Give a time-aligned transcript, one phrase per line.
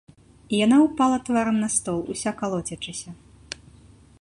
[0.53, 3.09] І яна ўпала тварам на стол, уся калоцячыся.